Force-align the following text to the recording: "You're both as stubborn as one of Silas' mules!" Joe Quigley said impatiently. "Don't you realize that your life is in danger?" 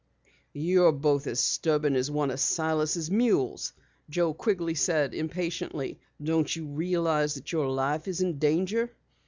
"You're 0.55 0.91
both 0.93 1.27
as 1.27 1.39
stubborn 1.39 1.95
as 1.95 2.09
one 2.09 2.31
of 2.31 2.39
Silas' 2.39 3.11
mules!" 3.11 3.71
Joe 4.09 4.33
Quigley 4.33 4.73
said 4.73 5.13
impatiently. 5.13 5.99
"Don't 6.19 6.55
you 6.55 6.65
realize 6.65 7.35
that 7.35 7.51
your 7.51 7.69
life 7.69 8.07
is 8.07 8.19
in 8.19 8.39
danger?" 8.39 8.95